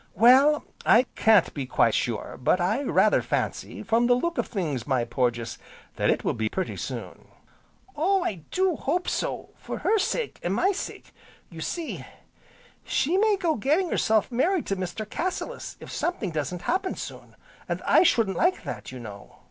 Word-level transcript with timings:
"Well, 0.15 0.63
I 0.83 1.03
can't 1.13 1.53
be 1.53 1.67
quite 1.67 1.93
sure, 1.93 2.35
but 2.41 2.59
I 2.59 2.81
rather 2.81 3.21
fancy, 3.21 3.83
from 3.83 4.07
the 4.07 4.15
look 4.15 4.39
of 4.39 4.47
things, 4.47 4.87
my 4.87 5.05
Porges, 5.05 5.59
that 5.95 6.09
it 6.09 6.23
will 6.23 6.33
be 6.33 6.49
pretty 6.49 6.75
soon." 6.75 7.27
"Oh, 7.95 8.23
I 8.23 8.41
do 8.49 8.75
hope 8.77 9.07
so! 9.07 9.51
for 9.57 9.77
her 9.85 9.99
sake, 9.99 10.39
an' 10.41 10.53
my 10.53 10.71
sake. 10.71 11.13
You 11.51 11.61
see, 11.61 12.03
she 12.83 13.15
may 13.15 13.37
go 13.37 13.53
getting 13.53 13.91
herself 13.91 14.31
married 14.31 14.65
to 14.65 14.75
Mr. 14.75 15.07
Cassilis, 15.07 15.77
if 15.79 15.91
something 15.91 16.31
doesn't 16.31 16.63
happen 16.63 16.95
soon, 16.95 17.35
an' 17.69 17.79
I 17.85 18.01
shouldn't 18.01 18.37
like 18.37 18.63
that, 18.63 18.91
you 18.91 18.99
know." 18.99 19.35